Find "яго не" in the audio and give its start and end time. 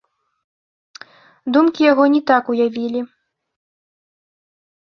1.91-2.21